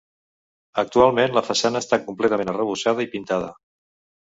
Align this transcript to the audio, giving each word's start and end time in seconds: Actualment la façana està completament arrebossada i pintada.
Actualment 0.83 1.35
la 1.35 1.43
façana 1.51 1.83
està 1.85 2.01
completament 2.07 2.51
arrebossada 2.55 3.07
i 3.09 3.13
pintada. 3.15 3.55